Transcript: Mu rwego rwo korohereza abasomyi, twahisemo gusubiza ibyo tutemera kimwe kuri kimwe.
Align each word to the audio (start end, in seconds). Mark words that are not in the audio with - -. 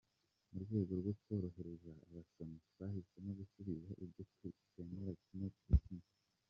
Mu 0.51 0.57
rwego 0.63 0.91
rwo 0.99 1.13
korohereza 1.23 1.91
abasomyi, 2.09 2.57
twahisemo 2.71 3.29
gusubiza 3.39 3.89
ibyo 4.03 4.21
tutemera 4.39 5.11
kimwe 5.25 5.47
kuri 5.59 5.75
kimwe. 5.85 6.07